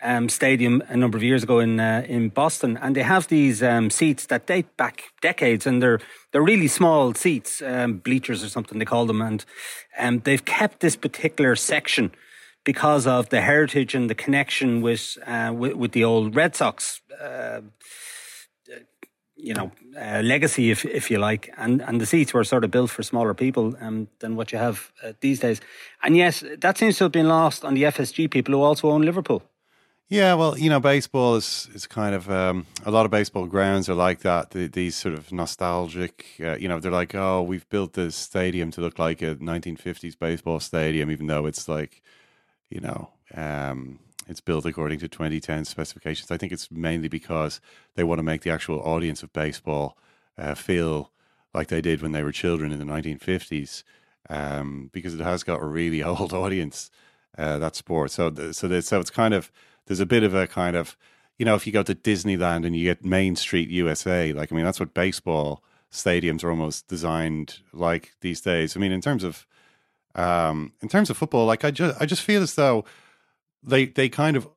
[0.04, 3.62] um, stadium a number of years ago in uh, in Boston, and they have these
[3.62, 5.98] um, seats that date back decades, and they're
[6.30, 9.44] they're really small seats, um, bleachers or something they call them, and
[9.98, 12.12] um, they've kept this particular section
[12.64, 17.00] because of the heritage and the connection with uh, with, with, the old Red Sox.
[17.20, 17.62] Uh,
[19.36, 22.70] you know, uh, legacy, if if you like, and and the seats were sort of
[22.70, 25.60] built for smaller people um, than what you have uh, these days,
[26.02, 29.02] and yes, that seems to have been lost on the FSG people who also own
[29.02, 29.42] Liverpool.
[30.10, 33.88] Yeah, well, you know, baseball is is kind of um, a lot of baseball grounds
[33.88, 34.50] are like that.
[34.50, 38.70] The, these sort of nostalgic, uh, you know, they're like, oh, we've built this stadium
[38.72, 42.02] to look like a 1950s baseball stadium, even though it's like,
[42.70, 43.98] you know, um,
[44.28, 46.30] it's built according to 2010 specifications.
[46.30, 47.60] I think it's mainly because
[47.96, 49.96] they want to make the actual audience of baseball
[50.38, 51.12] uh, feel
[51.54, 53.84] like they did when they were children in the 1950s,
[54.30, 56.90] um, because it has got a really old audience.
[57.36, 59.50] Uh, that sport, so so so it's kind of
[59.86, 60.96] there's a bit of a kind of
[61.38, 64.56] you know if you go to Disneyland and you get Main Street USA, like I
[64.56, 68.76] mean that's what baseball stadiums are almost designed like these days.
[68.76, 69.46] I mean in terms of
[70.14, 72.84] um, in terms of football, like I just I just feel as though
[73.62, 74.48] they they kind of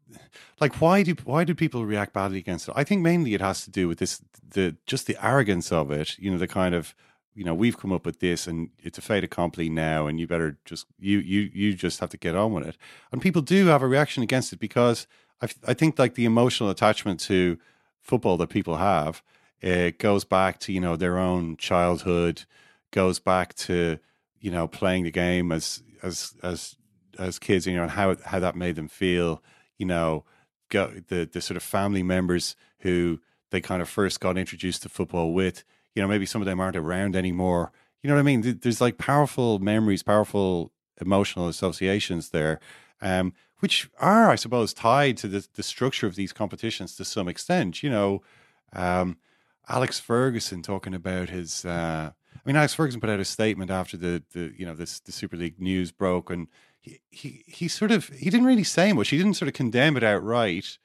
[0.60, 2.74] like why do why do people react badly against it?
[2.76, 4.20] I think mainly it has to do with this
[4.50, 6.18] the just the arrogance of it.
[6.18, 6.94] You know, the kind of
[7.36, 10.26] you know we've come up with this and it's a fait accompli now, and you
[10.26, 12.76] better just you you you just have to get on with it.
[13.12, 15.06] And people do have a reaction against it because
[15.40, 17.58] I I think like the emotional attachment to
[18.00, 19.22] football that people have
[19.60, 22.44] it goes back to you know their own childhood,
[22.90, 23.98] goes back to
[24.40, 26.76] you know playing the game as as as
[27.18, 29.42] as kids, you know, and how how that made them feel.
[29.78, 30.24] You know,
[30.68, 33.20] go, the the sort of family members who
[33.50, 35.64] they kind of first got introduced to football with.
[35.96, 37.72] You know, maybe some of them aren't around anymore.
[38.02, 38.58] You know what I mean?
[38.60, 40.70] There's like powerful memories, powerful
[41.00, 42.60] emotional associations there,
[43.00, 47.26] um, which are, I suppose, tied to the, the structure of these competitions to some
[47.26, 47.82] extent.
[47.82, 48.22] You know,
[48.72, 49.16] um,
[49.68, 51.64] Alex Ferguson talking about his.
[51.64, 55.00] Uh, I mean, Alex Ferguson put out a statement after the, the you know this
[55.00, 56.48] the Super League news broke, and
[56.80, 59.08] he, he he sort of he didn't really say much.
[59.08, 60.78] He didn't sort of condemn it outright.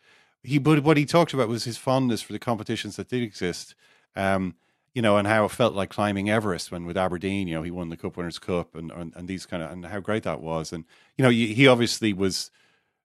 [0.43, 3.75] He but what he talked about was his fondness for the competitions that did exist.
[4.15, 4.55] Um,
[4.93, 7.71] you know, and how it felt like climbing Everest when with Aberdeen, you know, he
[7.71, 10.41] won the Cup Winners' Cup and, and, and these kind of and how great that
[10.41, 10.73] was.
[10.73, 10.85] And
[11.17, 12.51] you know, he obviously was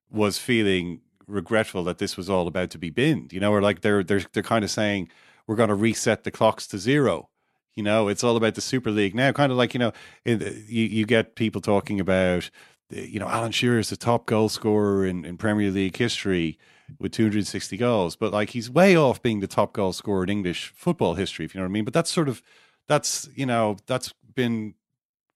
[0.09, 3.31] was feeling regretful that this was all about to be binned.
[3.31, 5.09] You know, or like they're they're they're kind of saying
[5.45, 7.29] we're going to reset the clocks to zero.
[7.75, 9.31] You know, it's all about the Super League now.
[9.31, 9.93] Kind of like you know,
[10.25, 10.35] you
[10.83, 12.49] you get people talking about
[12.89, 16.57] you know, Alan Shearer is the top goal scorer in, in Premier League history
[16.99, 20.73] with 260 goals, but like he's way off being the top goal scorer in English
[20.75, 21.85] football history, if you know what I mean.
[21.85, 22.41] But that's sort of,
[22.87, 24.73] that's, you know, that's been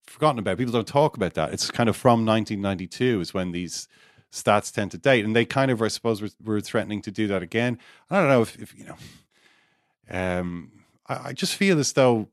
[0.07, 0.57] forgotten about.
[0.57, 1.53] People don't talk about that.
[1.53, 3.87] It's kind of from 1992 is when these
[4.31, 5.25] stats tend to date.
[5.25, 7.77] And they kind of, I suppose, were, were threatening to do that again.
[8.09, 8.97] I don't know if, if you know,
[10.09, 10.71] um,
[11.07, 12.29] I, I just feel as though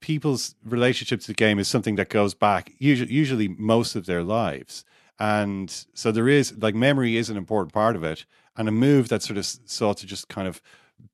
[0.00, 4.22] people's relationship to the game is something that goes back usually, usually most of their
[4.22, 4.84] lives.
[5.18, 8.24] And so there is like memory is an important part of it.
[8.56, 10.62] And a move that sort of sought to just kind of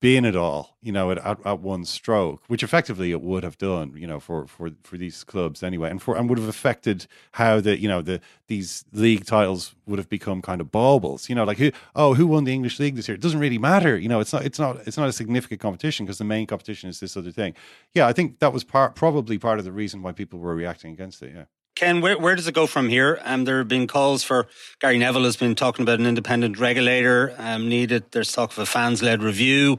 [0.01, 3.95] being it all, you know, at, at, one stroke, which effectively it would have done,
[3.97, 7.61] you know, for, for, for these clubs anyway, and for and would have affected how
[7.61, 11.45] the you know the these league titles would have become kind of baubles, you know,
[11.45, 13.15] like who oh who won the English league this year?
[13.15, 16.07] It doesn't really matter, you know, it's not it's not it's not a significant competition
[16.07, 17.55] because the main competition is this other thing.
[17.93, 20.93] Yeah, I think that was part probably part of the reason why people were reacting
[20.93, 21.33] against it.
[21.35, 21.45] Yeah.
[21.81, 23.19] Ken, where, where does it go from here?
[23.25, 24.49] Um, there have been calls for
[24.81, 28.05] Gary Neville has been talking about an independent regulator um, needed.
[28.11, 29.79] There's talk of a fans led review.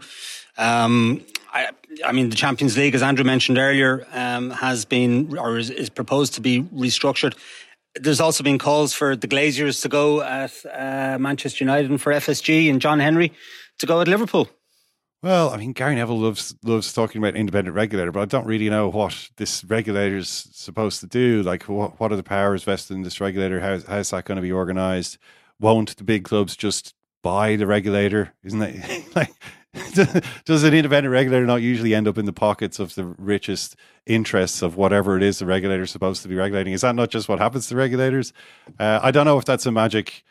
[0.57, 1.23] Um,
[1.53, 1.69] I,
[2.03, 5.91] I, mean, the Champions League, as Andrew mentioned earlier, um, has been or is, is,
[5.91, 7.35] proposed to be restructured.
[7.93, 12.11] There's also been calls for the Glazers to go at uh, Manchester United and for
[12.11, 13.31] FSG and John Henry
[13.77, 14.49] to go at Liverpool.
[15.24, 18.69] Well, I mean, Gary Neville loves loves talking about independent regulator, but I don't really
[18.72, 21.43] know what this regulator is supposed to do.
[21.43, 23.59] Like, what what are the powers vested in this regulator?
[23.59, 25.19] How how's that going to be organised?
[25.59, 28.34] Won't the big clubs just buy the regulator?
[28.43, 29.32] Isn't it like
[30.45, 33.76] does an independent regulator not usually end up in the pockets of the richest
[34.07, 36.74] interests of whatever it is the regulator is supposed to be regulating?
[36.74, 38.34] Is that not just what happens to regulators?
[38.80, 40.24] Uh, I don't know if that's a magic.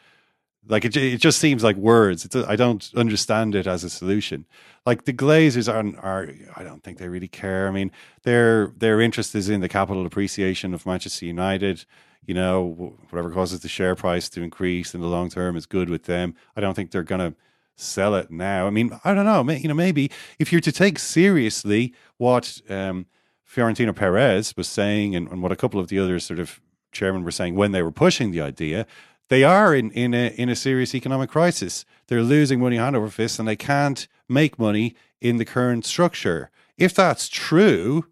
[0.66, 2.24] Like it, it just seems like words.
[2.24, 4.46] It's a, I don't understand it as a solution.
[4.86, 7.66] Like the Glazers are, are, I don't think they really care.
[7.66, 7.90] I mean,
[8.22, 11.84] their their interest is in the capital appreciation of Manchester United.
[12.26, 15.88] You know, whatever causes the share price to increase in the long term is good
[15.88, 16.34] with them.
[16.54, 17.36] I don't think they're going to
[17.76, 18.66] sell it now.
[18.66, 19.50] I mean, I don't know.
[19.52, 23.06] You know, maybe if you're to take seriously what um,
[23.44, 26.60] Florentino Perez was saying and, and, what a couple of the other sort of
[26.92, 28.86] chairmen were saying when they were pushing the idea,
[29.30, 31.86] they are in, in a in a serious economic crisis.
[32.08, 36.50] They're losing money hand over fist, and they can't make money in the current structure.
[36.76, 38.06] If that's true,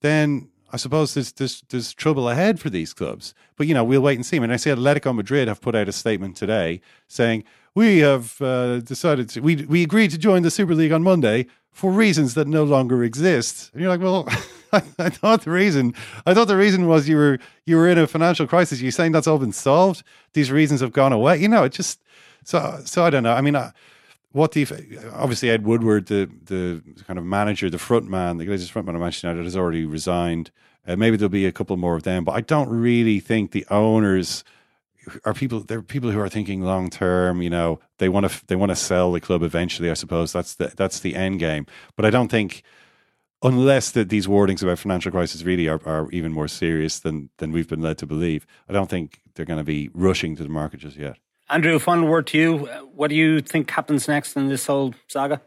[0.00, 3.34] then I suppose there's, there's there's trouble ahead for these clubs.
[3.56, 4.36] But you know, we'll wait and see.
[4.36, 7.42] I mean, I see Atletico Madrid have put out a statement today saying
[7.74, 11.46] we have uh, decided to, we we agreed to join the Super League on Monday
[11.76, 13.70] for reasons that no longer exist.
[13.74, 14.26] And you're like, well,
[14.72, 15.92] I, thought the reason
[16.24, 18.80] I thought the reason was you were you were in a financial crisis.
[18.80, 20.02] You're saying that's all been solved.
[20.32, 21.36] These reasons have gone away.
[21.36, 22.00] You know, it just
[22.44, 23.34] so so I don't know.
[23.34, 23.54] I mean.
[23.54, 23.72] I,
[24.32, 24.66] what the
[25.14, 28.94] obviously Ed Woodward, the the kind of manager, the front man, the Glazers front man
[28.94, 30.50] of Manchester United, has already resigned.
[30.86, 33.64] Uh, maybe there'll be a couple more of them, but I don't really think the
[33.70, 34.44] owners
[35.24, 38.56] are people they're people who are thinking long term you know they want to they
[38.56, 40.32] want to sell the club eventually i suppose.
[40.32, 41.66] That's the that's the end game.
[41.96, 42.62] But i don't think
[43.42, 47.52] unless that these warnings about financial crisis really are, are even more serious than than
[47.52, 50.48] we've been led to believe i don't think they're going to be rushing to the
[50.48, 51.16] market just yet.
[51.50, 52.58] Andrew final word to you
[52.94, 55.40] what do you think happens next in this whole saga?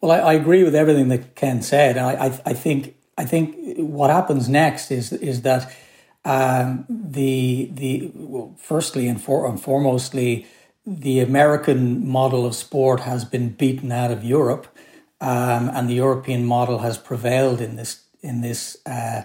[0.00, 1.96] Well i, I agree with everything that ken said.
[1.96, 5.72] I, I i think i think what happens next is is that
[6.26, 10.44] um, the the well, firstly and, for, and foremostly,
[10.84, 14.66] the American model of sport has been beaten out of Europe,
[15.20, 19.22] um, and the European model has prevailed in this in this uh,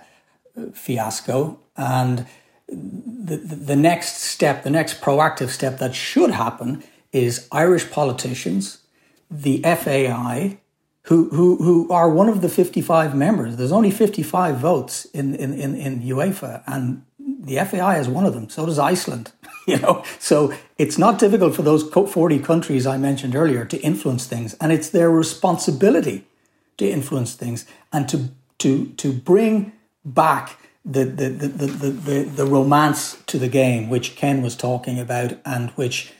[0.73, 1.59] fiasco.
[1.75, 2.27] And
[2.67, 8.77] the, the the next step, the next proactive step that should happen, is Irish politicians,
[9.31, 10.59] the FAI,
[11.03, 13.55] who, who, who are one of the 55 members.
[13.55, 18.33] There's only 55 votes in, in, in, in UEFA, and the FAI is one of
[18.33, 18.49] them.
[18.49, 19.31] So does Iceland.
[19.67, 24.25] You know, so it's not difficult for those 40 countries I mentioned earlier to influence
[24.25, 26.25] things, and it's their responsibility
[26.77, 29.71] to influence things and to to to bring
[30.03, 34.99] back the the the the, the, the romance to the game, which Ken was talking
[34.99, 36.11] about, and which,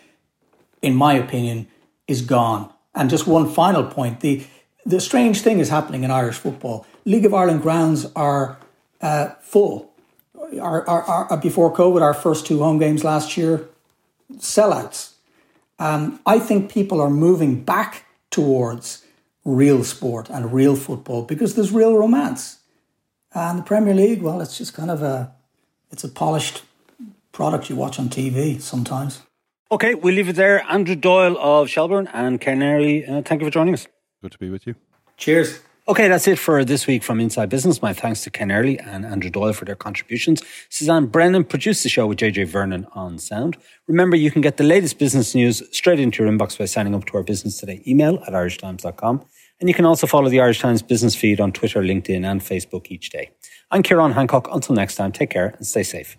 [0.83, 1.67] in my opinion,
[2.07, 2.71] is gone.
[2.93, 4.45] And just one final point: the
[4.85, 6.85] the strange thing is happening in Irish football.
[7.05, 8.57] League of Ireland grounds are
[9.01, 9.91] uh, full.
[10.59, 13.67] Our, our, our, before COVID, our first two home games last year,
[14.35, 15.13] sellouts.
[15.79, 19.03] Um, I think people are moving back towards
[19.43, 22.59] real sport and real football because there's real romance.
[23.33, 25.31] And the Premier League, well, it's just kind of a,
[25.89, 26.63] it's a polished
[27.31, 29.21] product you watch on TV sometimes.
[29.71, 30.63] Okay, we'll leave it there.
[30.69, 33.87] Andrew Doyle of Shelbourne and Ken Early, uh, thank you for joining us.
[34.21, 34.75] Good to be with you.
[35.17, 35.61] Cheers.
[35.87, 37.81] Okay, that's it for this week from Inside Business.
[37.81, 40.43] My thanks to Ken Early and Andrew Doyle for their contributions.
[40.69, 43.57] Suzanne Brennan produced the show with JJ Vernon on sound.
[43.87, 47.05] Remember, you can get the latest business news straight into your inbox by signing up
[47.05, 49.25] to our Business Today email at irishtimes.com.
[49.59, 52.87] And you can also follow the Irish Times business feed on Twitter, LinkedIn, and Facebook
[52.89, 53.31] each day.
[53.71, 54.49] I'm Ciarán Hancock.
[54.51, 56.15] Until next time, take care and stay safe.